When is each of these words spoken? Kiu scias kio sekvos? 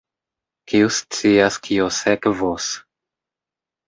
Kiu 0.69 0.87
scias 0.95 1.57
kio 1.67 1.89
sekvos? 1.97 2.71